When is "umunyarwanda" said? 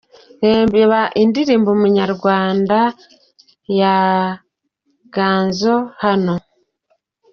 1.77-2.77